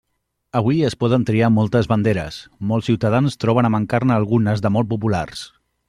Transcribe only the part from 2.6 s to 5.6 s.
molts ciutadans troben a mancar-ne algunes de molt populars.